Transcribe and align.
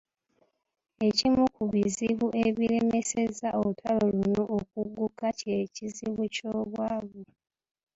Ekimu 1.07 1.43
ku 1.55 1.63
bizibu 1.73 2.27
ebiremesezza 2.45 3.47
olutalo 3.59 4.03
luno 4.15 4.43
okugguka 4.57 5.27
kye 5.39 5.57
kizibu 5.75 6.23
ky’obwavu. 6.35 7.23